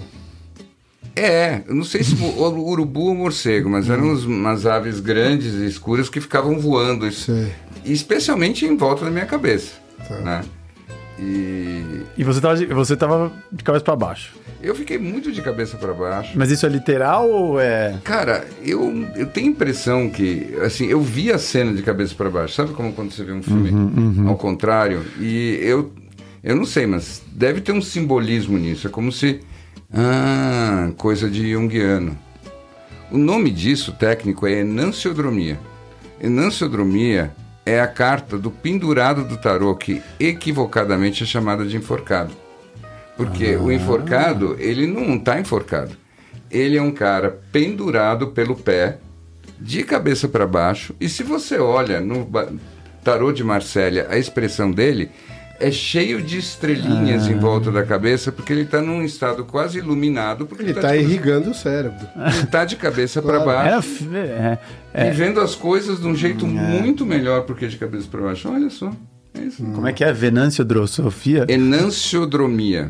É, 1.16 1.62
eu 1.68 1.76
não 1.76 1.84
sei 1.84 2.04
se 2.04 2.16
o 2.16 2.42
urubu 2.70 3.08
ou 3.08 3.16
morcego, 3.16 3.70
mas 3.70 3.90
eram 3.90 4.06
uns- 4.12 4.26
umas 4.26 4.66
aves 4.66 5.00
grandes 5.00 5.54
e 5.56 5.66
escuras 5.66 6.10
que 6.10 6.22
ficavam 6.22 6.60
voando, 6.60 7.06
isso- 7.08 7.32
Sei. 7.34 7.52
especialmente 7.86 8.66
em 8.66 8.78
volta 8.78 9.06
da 9.06 9.12
minha 9.12 9.26
cabeça. 9.26 9.74
Tá. 10.08 10.16
Né? 10.20 10.42
E 11.20 12.02
E 12.18 12.24
você 12.24 12.40
tava, 12.40 12.56
de, 12.58 12.66
você 12.68 12.96
tava 12.96 13.32
de 13.52 13.64
cabeça 13.64 13.84
pra 13.84 13.96
baixo. 13.96 14.34
eu 14.64 14.74
fiquei 14.74 14.98
muito 14.98 15.32
de 15.32 15.42
cabeça 15.42 15.78
para 15.78 15.94
baixo. 15.94 16.32
Mas 16.36 16.50
isso 16.52 16.66
é 16.66 16.70
literal 16.70 17.30
ou 17.30 17.60
é. 17.60 17.98
Cara, 18.04 18.46
eu, 18.64 19.06
eu 19.16 19.26
tenho 19.26 19.48
a 19.48 19.50
impressão 19.52 20.10
que, 20.10 20.56
assim, 20.62 20.86
eu 20.88 21.02
vi 21.02 21.32
a 21.32 21.38
cena 21.38 21.74
de 21.74 21.82
cabeça 21.82 22.14
para 22.16 22.30
baixo. 22.30 22.56
Sabe 22.56 22.72
como 22.74 22.94
quando 22.94 23.12
você 23.12 23.24
vê 23.24 23.32
um 23.34 23.42
filme 23.44 23.72
ao 24.28 24.36
contrário? 24.38 25.06
E 25.20 25.60
eu, 25.62 25.92
eu 26.44 26.56
não 26.56 26.66
sei, 26.66 26.86
mas 26.88 27.22
deve 27.34 27.60
ter 27.62 27.72
um 27.74 27.82
simbolismo 27.82 28.58
nisso. 28.58 28.88
É 28.88 28.90
como 28.90 29.12
se. 29.12 29.42
Ah, 29.92 30.92
coisa 30.98 31.30
de 31.30 31.52
Jungiano. 31.52 32.18
O 33.12 33.18
nome 33.18 33.50
disso, 33.50 33.92
técnico, 33.92 34.46
é 34.46 34.60
enanciodromia. 34.60 35.60
Enanciodromia 36.22 37.32
é 37.66 37.82
a 37.82 37.88
carta 37.88 38.38
do 38.38 38.52
pendurado 38.52 39.24
do 39.24 39.36
tarô, 39.36 39.76
que 39.76 40.02
equivocadamente 40.20 41.24
é 41.24 41.26
chamada 41.26 41.66
de 41.66 41.76
enforcado. 41.76 42.32
Porque 43.18 43.56
o 43.56 43.72
enforcado, 43.72 44.56
ele 44.60 44.86
não 44.86 45.16
está 45.16 45.40
enforcado. 45.40 45.98
Ele 46.52 46.78
é 46.78 46.82
um 46.82 46.92
cara 46.92 47.40
pendurado 47.52 48.28
pelo 48.28 48.56
pé, 48.56 49.00
de 49.60 49.84
cabeça 49.84 50.28
para 50.28 50.48
baixo. 50.48 50.96
E 51.00 51.10
se 51.10 51.24
você 51.24 51.58
olha 51.58 52.00
no 52.00 52.30
tarô 53.04 53.32
de 53.32 53.44
Marsella, 53.44 54.06
a 54.10 54.18
expressão 54.18 54.72
dele 54.72 55.10
é 55.60 55.72
cheio 55.72 56.22
de 56.22 56.38
estrelinhas 56.38 57.28
Ah. 57.28 57.32
em 57.32 57.38
volta 57.38 57.72
da 57.72 57.84
cabeça, 57.84 58.32
porque 58.32 58.54
ele 58.54 58.62
está 58.62 58.82
num 58.82 59.04
estado 59.04 59.44
quase 59.44 59.80
iluminado, 59.80 60.46
porque 60.46 60.64
Ele 60.64 60.74
tá 60.74 60.80
está 60.80 60.92
de, 60.96 61.02
irrigando 61.04 61.52
o 61.52 61.54
cérebro. 61.54 62.08
ele 62.38 62.46
tá 62.48 62.66
de 62.66 62.76
cabeça 62.76 63.22
para 63.22 63.40
Claro. 63.42 63.60
Era, 63.68 63.72
baixo. 63.76 63.88
f- 64.06 64.16
é, 64.16 64.58
é, 64.94 65.08
E 65.10 65.12
vendo 65.12 65.40
as 65.42 65.56
coisas 65.56 66.00
de 66.00 66.08
um 66.08 66.16
jeito 66.16 66.48
muito 66.48 67.06
melhor 67.06 67.42
porque 67.44 67.68
de 67.68 67.78
cabeça 67.78 68.08
para 68.10 68.22
baixo. 68.22 68.50
Olha 68.50 68.70
só. 68.70 68.92
É 69.34 69.42
isso. 69.42 69.64
como 69.64 69.88
é 69.88 69.94
que 69.94 70.04
é? 70.04 70.12
Venâncio 70.12 70.66
Drossofia? 70.66 71.46
Enanciodromia. 71.48 72.90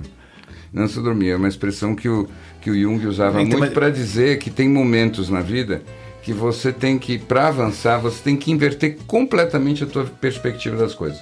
Enanciodromia 0.74 1.34
é 1.34 1.36
uma 1.36 1.48
expressão 1.48 1.96
que 1.96 2.08
o, 2.08 2.28
que 2.62 2.70
o 2.72 2.80
Jung 2.80 3.06
usava 3.08 3.42
Então, 3.42 3.58
muito 3.58 3.60
mas- 3.60 3.74
para 3.74 3.90
dizer 3.90 4.38
que 4.40 4.50
tem 4.50 4.70
momentos 4.70 5.30
na 5.30 5.42
vida 5.42 5.82
que 6.22 6.32
você 6.34 6.72
tem 6.72 7.00
que, 7.00 7.18
para 7.18 7.48
avançar, 7.48 7.98
você 7.98 8.22
tem 8.24 8.36
que 8.38 8.52
inverter 8.52 8.98
completamente 9.08 9.84
a 9.84 9.88
tua 9.88 10.04
perspectiva 10.06 10.76
das 10.78 10.94
coisas. 10.94 11.22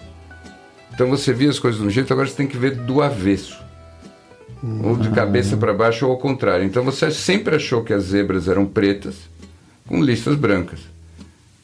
Então 0.97 1.07
você 1.11 1.31
via 1.31 1.47
as 1.51 1.59
coisas 1.59 1.79
de 1.79 1.85
um 1.85 1.91
jeito, 1.91 2.11
agora 2.11 2.27
você 2.27 2.33
tem 2.33 2.47
que 2.47 2.57
ver 2.57 2.73
do 2.75 3.03
avesso. 3.03 3.55
Ou 4.83 4.97
de 4.97 5.11
cabeça 5.11 5.55
para 5.55 5.71
baixo 5.71 6.07
ou 6.07 6.11
ao 6.13 6.17
contrário. 6.17 6.65
Então 6.65 6.83
você 6.83 7.11
sempre 7.11 7.55
achou 7.55 7.83
que 7.83 7.93
as 7.93 8.05
zebras 8.05 8.47
eram 8.47 8.65
pretas 8.65 9.13
com 9.85 10.01
listas 10.03 10.33
brancas. 10.35 10.79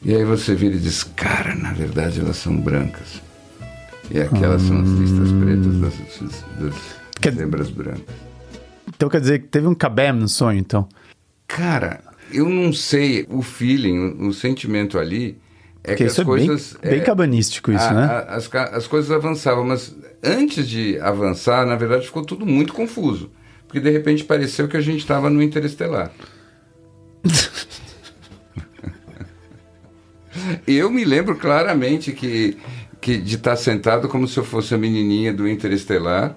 E 0.04 0.14
aí 0.14 0.24
você 0.24 0.54
vira 0.54 0.76
e 0.76 0.78
diz, 0.78 1.02
cara, 1.02 1.52
na 1.56 1.72
verdade 1.72 2.20
elas 2.20 2.36
são 2.36 2.56
brancas. 2.56 3.20
E 4.08 4.20
aquelas 4.20 4.62
são 4.62 4.80
as 4.80 4.88
listas 4.88 5.32
pretas 5.32 5.80
das, 5.80 6.40
das 6.60 6.74
Quer- 7.20 7.34
zebras 7.34 7.70
brancas. 7.70 8.14
Então 8.94 9.08
quer 9.08 9.20
dizer 9.20 9.40
que 9.40 9.48
teve 9.48 9.66
um 9.66 9.74
cabem 9.74 10.12
no 10.12 10.28
sonho, 10.28 10.60
então. 10.60 10.88
Cara, 11.48 12.04
eu 12.30 12.48
não 12.48 12.72
sei, 12.72 13.26
o 13.28 13.42
feeling, 13.42 13.98
o, 13.98 14.28
o 14.28 14.32
sentimento 14.32 14.96
ali 14.96 15.36
é 15.84 15.88
Porque 15.88 16.04
que 16.04 16.10
isso 16.10 16.22
as 16.22 16.26
é 16.26 16.30
bem, 16.36 16.46
coisas. 16.46 16.76
bem 16.82 17.00
é, 17.00 17.00
cabanístico 17.00 17.70
isso, 17.70 17.84
a- 17.84 17.92
né? 17.92 18.04
a- 18.04 18.36
as, 18.36 18.50
as 18.72 18.86
coisas 18.86 19.10
avançavam, 19.10 19.64
mas 19.64 19.94
antes 20.22 20.66
de 20.66 20.98
avançar, 20.98 21.66
na 21.66 21.76
verdade, 21.76 22.06
ficou 22.06 22.24
tudo 22.24 22.46
muito 22.46 22.72
confuso. 22.72 23.30
Porque 23.68 23.80
de 23.80 23.90
repente 23.90 24.24
pareceu 24.24 24.66
que 24.66 24.76
a 24.76 24.80
gente 24.80 25.00
estava 25.00 25.28
no 25.28 25.42
Interestelar. 25.42 26.10
eu 30.66 30.90
me 30.90 31.04
lembro 31.04 31.36
claramente 31.36 32.12
que, 32.12 32.56
que 33.00 33.16
de 33.18 33.36
estar 33.36 33.56
sentado 33.56 34.08
como 34.08 34.26
se 34.26 34.38
eu 34.38 34.44
fosse 34.44 34.74
a 34.74 34.78
menininha 34.78 35.32
do 35.32 35.48
Interestelar. 35.48 36.36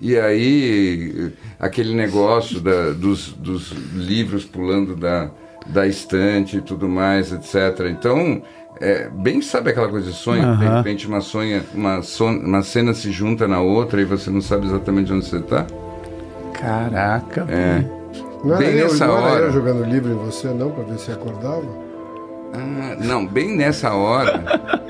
E 0.00 0.18
aí, 0.18 1.32
aquele 1.60 1.94
negócio 1.94 2.60
da- 2.60 2.90
dos, 2.90 3.28
dos 3.32 3.70
livros 3.94 4.44
pulando 4.44 4.96
da, 4.96 5.30
da 5.66 5.86
estante 5.86 6.58
e 6.58 6.60
tudo 6.60 6.88
mais, 6.88 7.32
etc. 7.32 7.86
Então, 7.90 8.42
é, 8.80 9.08
bem 9.10 9.40
sabe 9.42 9.70
aquela 9.70 9.88
coisa 9.88 10.10
de 10.10 10.16
sonho? 10.16 10.42
De 10.56 10.64
Aham. 10.64 10.76
repente, 10.78 11.06
uma, 11.06 11.20
sonha, 11.20 11.62
uma, 11.74 12.02
son- 12.02 12.38
uma 12.38 12.62
cena 12.62 12.92
se 12.94 13.10
junta 13.12 13.46
na 13.46 13.60
outra 13.60 14.00
e 14.00 14.04
você 14.04 14.30
não 14.30 14.40
sabe 14.40 14.66
exatamente 14.66 15.12
onde 15.12 15.24
você 15.26 15.36
está. 15.38 15.66
Caraca, 16.52 17.46
É. 17.48 17.74
velho. 17.78 18.02
Não 18.44 18.54
era, 18.54 18.58
Bem 18.58 18.74
eu, 18.76 18.88
nessa 18.88 19.06
não 19.06 19.18
era 19.18 19.26
hora. 19.26 19.44
eu 19.46 19.52
jogando 19.52 19.84
livro 19.84 20.10
em 20.12 20.16
você, 20.16 20.48
não, 20.48 20.70
para 20.70 20.82
ver 20.84 20.98
se 20.98 21.12
acordava? 21.12 21.64
Ah, 22.54 22.96
não, 23.02 23.26
bem 23.26 23.56
nessa 23.56 23.94
hora 23.94 24.44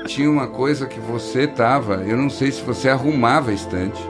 tinha 0.05 0.29
uma 0.29 0.47
coisa 0.47 0.85
que 0.85 0.99
você 0.99 1.47
tava, 1.47 2.03
eu 2.05 2.17
não 2.17 2.29
sei 2.29 2.51
se 2.51 2.61
você 2.61 2.89
arrumava 2.89 3.51
a 3.51 3.53
estante 3.53 4.01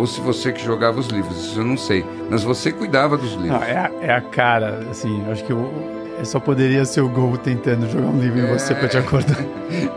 ou 0.00 0.06
se 0.06 0.20
você 0.20 0.50
que 0.50 0.64
jogava 0.64 0.98
os 0.98 1.08
livros, 1.08 1.36
isso 1.36 1.60
eu 1.60 1.64
não 1.64 1.76
sei. 1.76 2.04
Mas 2.30 2.42
você 2.42 2.72
cuidava 2.72 3.18
dos 3.18 3.32
livros. 3.32 3.50
Não, 3.50 3.62
é, 3.62 3.76
a, 3.76 3.90
é 4.00 4.12
a 4.14 4.20
cara, 4.22 4.86
assim, 4.90 5.22
eu 5.26 5.32
acho 5.32 5.44
que 5.44 5.52
é 5.52 6.24
só 6.24 6.40
poderia 6.40 6.84
ser 6.84 7.02
o 7.02 7.08
Gol 7.08 7.36
tentando 7.36 7.88
jogar 7.88 8.08
um 8.08 8.18
livro 8.18 8.40
em 8.40 8.46
você 8.46 8.74
pra 8.74 8.88
te 8.88 8.96
acordar. 8.98 9.38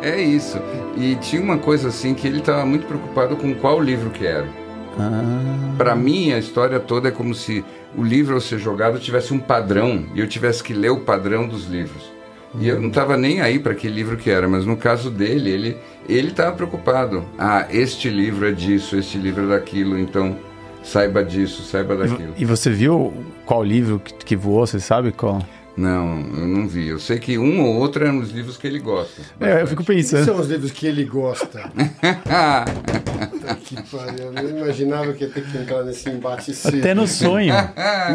É 0.03 0.21
isso. 0.21 0.59
E 0.95 1.15
tinha 1.15 1.41
uma 1.41 1.57
coisa 1.57 1.87
assim 1.87 2.13
que 2.13 2.27
ele 2.27 2.39
estava 2.39 2.65
muito 2.65 2.85
preocupado 2.85 3.35
com 3.35 3.55
qual 3.55 3.81
livro 3.81 4.09
que 4.11 4.27
era. 4.27 4.45
Ah, 4.99 5.73
Para 5.77 5.95
mim, 5.95 6.31
a 6.31 6.37
história 6.37 6.79
toda 6.79 7.07
é 7.07 7.11
como 7.11 7.33
se 7.33 7.65
o 7.97 8.03
livro 8.03 8.35
ao 8.35 8.41
ser 8.41 8.59
jogado 8.59 8.99
tivesse 8.99 9.33
um 9.33 9.39
padrão 9.39 10.05
e 10.13 10.19
eu 10.19 10.27
tivesse 10.27 10.61
que 10.61 10.73
ler 10.73 10.91
o 10.91 10.99
padrão 10.99 11.47
dos 11.47 11.65
livros. 11.65 12.12
E 12.59 12.67
eu 12.67 12.79
não 12.79 12.89
estava 12.89 13.17
nem 13.17 13.41
aí 13.41 13.57
para 13.57 13.73
que 13.73 13.87
livro 13.87 14.15
que 14.15 14.29
era, 14.29 14.47
mas 14.47 14.65
no 14.65 14.77
caso 14.77 15.09
dele, 15.09 15.49
ele 15.49 15.77
ele 16.07 16.29
estava 16.29 16.55
preocupado. 16.55 17.23
Ah, 17.37 17.65
este 17.69 18.09
livro 18.09 18.47
é 18.47 18.51
disso, 18.51 18.97
este 18.97 19.17
livro 19.17 19.45
é 19.45 19.47
daquilo, 19.47 19.97
então 19.97 20.37
saiba 20.83 21.23
disso, 21.23 21.63
saiba 21.63 21.93
e 21.93 21.97
daquilo. 21.97 22.33
e 22.37 22.45
você 22.45 22.69
viu 22.69 23.13
qual 23.45 23.63
livro 23.63 23.99
que, 23.99 24.13
que 24.13 24.35
voou, 24.35 24.67
você 24.67 24.79
sabe 24.79 25.11
qual? 25.11 25.41
Não, 25.75 26.19
eu 26.37 26.47
não 26.47 26.67
vi. 26.67 26.87
Eu 26.87 26.99
sei 26.99 27.17
que 27.17 27.35
um 27.37 27.61
ou 27.61 27.75
outro 27.77 28.03
eram 28.05 28.19
os 28.19 28.29
livros 28.29 28.57
que 28.57 28.67
ele 28.67 28.77
gosta. 28.79 29.21
É, 29.41 29.61
eu 29.63 29.67
fico 29.67 29.83
Quais 29.83 30.11
pensando. 30.11 30.25
são 30.25 30.39
os 30.39 30.47
livros 30.47 30.71
que 30.71 30.85
ele 30.85 31.03
gosta? 31.03 31.71
Ah, 32.29 32.65
Puta 33.31 33.55
que 33.55 33.75
pariu, 33.89 34.25
eu 34.25 34.31
não 34.33 34.49
imaginava 34.59 35.13
que 35.13 35.23
ia 35.23 35.29
ter 35.31 35.43
que 35.43 35.57
entrar 35.57 35.83
nesse 35.83 36.09
embate 36.09 36.53
cedo. 36.53 36.77
Até 36.79 36.93
no 36.93 37.07
sonho. 37.07 37.53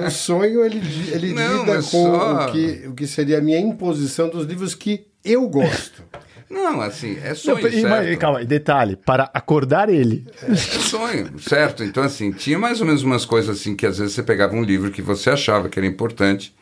No 0.03 0.11
sonho 0.11 0.65
ele, 0.65 0.81
ele 1.13 1.33
Não, 1.33 1.61
lida 1.65 1.77
com 1.77 1.83
só- 1.83 2.49
o, 2.49 2.53
que, 2.53 2.85
o 2.89 2.93
que 2.95 3.07
seria 3.07 3.39
a 3.39 3.41
minha 3.41 3.59
imposição 3.59 4.29
dos 4.29 4.47
livros 4.47 4.75
que 4.75 5.07
eu 5.25 5.49
gosto. 5.49 6.03
não, 6.49 6.81
assim, 6.81 7.17
é 7.23 7.31
Não, 7.31 7.37
sonho, 7.37 7.69
e- 7.69 7.83
mas, 7.83 8.05
certo? 8.05 8.19
calma, 8.21 8.45
detalhe, 8.45 8.97
para 8.97 9.29
acordar 9.35 9.89
ele. 9.89 10.27
É 10.43 10.55
sonho, 10.55 11.39
certo? 11.41 11.83
Então, 11.83 12.03
assim, 12.05 12.31
tinha 12.33 12.59
mais 12.59 12.81
ou 12.81 12.87
menos 12.87 13.03
umas 13.03 13.25
coisas 13.25 13.59
assim 13.59 13.75
que 13.75 13.85
às 13.87 13.99
vezes 13.99 14.15
você 14.15 14.23
pegava 14.23 14.55
um 14.55 14.63
livro 14.63 14.91
que 14.91 15.03
você 15.03 15.31
achava 15.31 15.69
que 15.69 15.79
era 15.79 15.87
importante, 15.87 16.55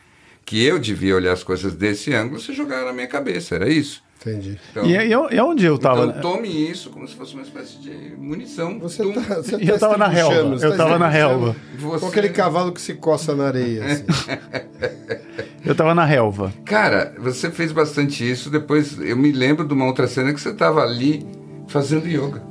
que 0.47 0.65
eu 0.65 0.79
devia 0.79 1.15
olhar 1.17 1.33
as 1.33 1.43
coisas 1.43 1.75
desse 1.75 2.15
ângulo, 2.15 2.41
você 2.41 2.53
jogava 2.55 2.87
na 2.87 2.93
minha 2.93 3.09
cabeça, 3.09 3.57
era 3.57 3.69
isso. 3.69 4.03
Entendi. 4.21 4.59
Então, 4.71 4.87
E, 4.87 4.93
e, 4.97 5.11
e 5.11 5.41
onde 5.41 5.67
eu 5.67 5.77
tava? 5.77 6.07
então 6.07 6.21
tome 6.37 6.49
isso 6.49 6.89
como 6.91 7.07
se 7.07 7.15
fosse 7.15 7.35
uma 7.35 7.43
espécie 7.43 7.79
de 7.79 8.15
munição. 8.17 8.79
Você 8.81 9.03
Tum. 9.03 9.13
tá, 9.13 9.21
você 9.37 9.57
Eu 9.57 9.79
tava 9.79 9.97
na 9.99 10.09
relva, 10.09 10.57
eu 10.65 10.71
tá 10.71 10.77
tava 10.77 10.99
na 10.99 11.09
relva. 11.09 11.55
Você- 11.79 12.01
Com 12.01 12.07
aquele 12.07 12.29
cavalo 12.31 12.73
que 12.73 12.81
se 12.81 12.95
coça 12.95 13.35
na 13.37 13.47
areia. 13.49 13.85
Assim. 13.85 14.05
Eu 15.65 15.75
tava 15.75 15.95
na 15.95 16.05
relva. 16.05 16.53
Cara, 16.65 17.15
você 17.19 17.51
fez 17.51 17.73
bastante 17.73 18.29
isso, 18.29 18.49
depois 18.51 18.99
eu 19.01 19.17
me 19.17 19.33
lembro 19.33 19.67
de 19.67 19.75
uma 19.75 19.85
outra 19.85 20.07
cena 20.09 20.33
que 20.33 20.41
você 20.41 20.51
estava 20.51 20.81
ali 20.83 21.27
fazendo 21.69 22.07
yoga. 22.09 22.43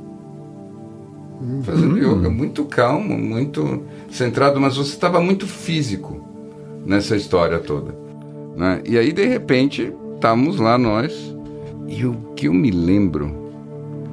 Fazendo 1.64 1.98
yoga, 1.98 2.30
muito 2.30 2.64
calmo, 2.64 3.18
muito 3.18 3.84
centrado, 4.10 4.58
mas 4.60 4.76
você 4.76 4.92
estava 4.92 5.20
muito 5.20 5.46
físico 5.46 6.24
nessa 6.86 7.16
história 7.16 7.58
toda. 7.58 7.94
né? 8.56 8.80
E 8.86 8.96
aí, 8.96 9.12
de 9.12 9.26
repente, 9.26 9.92
estamos 10.14 10.58
lá 10.58 10.78
nós, 10.78 11.36
e 11.86 12.04
o 12.06 12.14
que 12.34 12.46
eu 12.46 12.54
me 12.54 12.70
lembro 12.70 13.50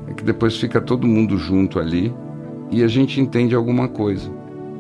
é 0.08 0.14
que 0.14 0.24
depois 0.24 0.58
fica 0.58 0.82
todo 0.82 1.08
mundo 1.08 1.38
junto 1.38 1.80
ali 1.80 2.14
e 2.70 2.84
a 2.84 2.88
gente 2.88 3.22
entende 3.22 3.56
alguma 3.56 3.88
coisa. 3.88 4.30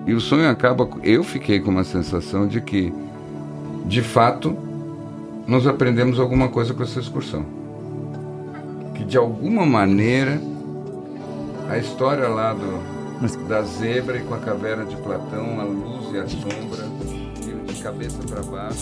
E 0.06 0.14
o 0.14 0.20
sonho 0.20 0.50
acaba. 0.50 0.88
Eu 1.04 1.24
fiquei 1.24 1.60
com 1.60 1.72
uma 1.72 1.84
sensação 1.84 2.48
de 2.48 2.60
que, 2.60 2.94
de 3.86 4.02
fato, 4.02 4.58
nós 5.48 5.66
aprendemos 5.66 6.20
alguma 6.20 6.50
coisa 6.50 6.74
com 6.74 6.84
essa 6.84 7.00
excursão. 7.00 7.46
Que 8.96 9.04
de 9.06 9.18
alguma 9.18 9.66
maneira 9.66 10.42
a 11.70 11.78
história 11.78 12.28
lá 12.28 12.54
do, 12.54 13.48
da 13.48 13.62
zebra 13.62 14.18
e 14.18 14.22
com 14.22 14.34
a 14.34 14.40
caverna 14.40 14.86
de 14.86 14.96
Platão, 14.98 15.60
a 15.60 15.64
luz 15.64 16.14
e 16.14 16.18
a 16.18 16.28
sombra, 16.28 16.86
cabeça 17.84 18.18
para 18.30 18.42
baixo. 18.44 18.78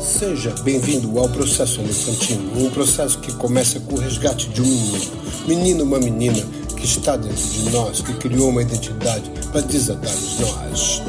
Seja 0.00 0.54
bem-vindo 0.62 1.18
ao 1.18 1.28
processo 1.28 1.80
elefantino, 1.80 2.64
um 2.64 2.70
processo 2.70 3.18
que 3.18 3.30
começa 3.34 3.78
com 3.80 3.96
o 3.96 3.98
resgate 3.98 4.48
de 4.48 4.62
um 4.62 4.64
menino. 4.64 5.12
Menino, 5.46 5.84
uma 5.84 5.98
menina 5.98 6.42
que 6.74 6.86
está 6.86 7.16
dentro 7.16 7.36
de 7.36 7.70
nós, 7.70 8.00
que 8.00 8.14
criou 8.14 8.48
uma 8.48 8.62
identidade 8.62 9.30
para 9.50 9.60
desatar 9.60 10.14
os 10.14 10.38
nós. 10.40 11.02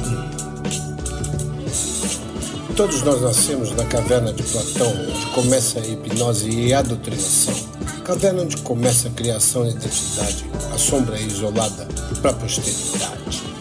Todos 2.75 3.01
nós 3.03 3.21
nascemos 3.21 3.71
na 3.71 3.85
caverna 3.85 4.33
de 4.33 4.43
Platão, 4.43 4.91
onde 5.07 5.25
começa 5.27 5.79
a 5.79 5.87
hipnose 5.87 6.49
e 6.49 6.73
a 6.73 6.81
doutrinação. 6.81 7.55
Caverna 8.03 8.41
onde 8.41 8.57
começa 8.57 9.07
a 9.07 9.11
criação 9.11 9.63
de 9.63 9.69
identidade. 9.69 10.45
A 10.73 10.77
sombra 10.77 11.17
é 11.17 11.21
isolada 11.21 11.87
para 12.21 12.31
a 12.31 12.33
posteridade. 12.33 13.52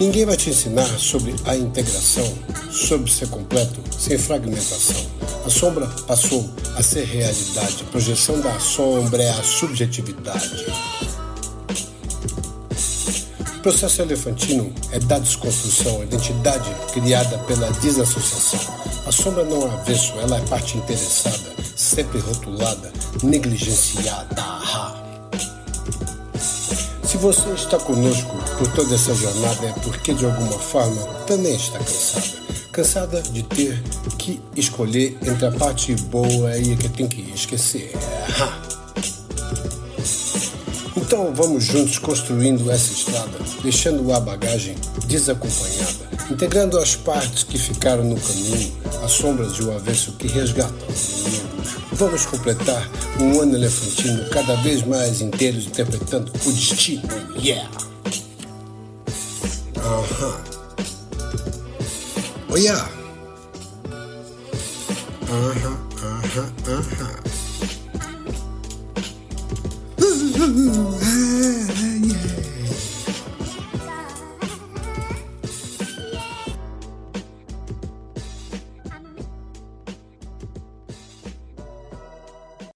Ninguém 0.00 0.24
vai 0.24 0.34
te 0.34 0.48
ensinar 0.48 0.86
sobre 0.98 1.34
a 1.44 1.54
integração, 1.54 2.24
sobre 2.70 3.12
ser 3.12 3.28
completo, 3.28 3.82
sem 3.98 4.16
fragmentação. 4.16 4.96
A 5.44 5.50
sombra 5.50 5.86
passou 6.06 6.48
a 6.74 6.82
ser 6.82 7.04
realidade. 7.04 7.84
A 7.86 7.90
projeção 7.90 8.40
da 8.40 8.58
sombra 8.58 9.22
é 9.22 9.28
a 9.28 9.42
subjetividade. 9.42 10.64
O 13.58 13.60
processo 13.62 14.00
elefantino 14.00 14.72
é 14.90 14.98
da 15.00 15.18
desconstrução, 15.18 16.02
identidade 16.02 16.74
criada 16.94 17.36
pela 17.40 17.70
desassociação. 17.72 18.58
A 19.04 19.12
sombra 19.12 19.44
não 19.44 19.68
é 19.68 19.70
avesso, 19.70 20.14
ela 20.18 20.38
é 20.38 20.40
parte 20.46 20.78
interessada, 20.78 21.54
sempre 21.76 22.20
rotulada, 22.20 22.90
negligenciada. 23.22 24.42
Se 27.10 27.16
você 27.16 27.50
está 27.50 27.76
conosco 27.76 28.36
por 28.56 28.68
toda 28.68 28.94
essa 28.94 29.12
jornada 29.12 29.66
é 29.66 29.72
porque 29.82 30.14
de 30.14 30.24
alguma 30.24 30.56
forma 30.60 31.02
também 31.26 31.56
está 31.56 31.76
cansada. 31.80 32.26
Cansada 32.70 33.20
de 33.20 33.42
ter 33.42 33.82
que 34.16 34.40
escolher 34.54 35.18
entre 35.26 35.44
a 35.44 35.50
parte 35.50 35.92
boa 36.02 36.56
e 36.56 36.72
a 36.72 36.76
que 36.76 36.88
tem 36.88 37.08
que 37.08 37.32
esquecer. 37.32 37.90
Então 40.96 41.34
vamos 41.34 41.64
juntos 41.64 41.98
construindo 41.98 42.70
essa 42.70 42.92
estrada, 42.92 43.38
deixando 43.60 44.12
a 44.12 44.20
bagagem 44.20 44.76
desacompanhada, 45.06 46.08
integrando 46.30 46.78
as 46.78 46.94
partes 46.94 47.42
que 47.42 47.58
ficaram 47.58 48.04
no 48.04 48.20
caminho, 48.20 48.72
as 49.02 49.10
sombras 49.10 49.56
de 49.56 49.64
um 49.64 49.74
avesso 49.74 50.12
que 50.12 50.28
resgatam 50.28 50.86
o 50.88 50.92
inimigo. 50.92 51.49
Vamos 52.00 52.24
completar 52.24 52.88
um 53.20 53.42
ano 53.42 53.56
elefantino 53.56 54.26
cada 54.30 54.54
vez 54.62 54.82
mais 54.86 55.20
inteiros 55.20 55.66
interpretando 55.66 56.32
o 56.46 56.50
destino. 56.50 57.02
Yeah! 57.36 57.68
Aham. 59.76 60.40
Oh 62.48 62.56
yeah! 62.56 62.88
Aham, 65.28 65.78
aham, 66.02 66.50
aham. 66.66 67.20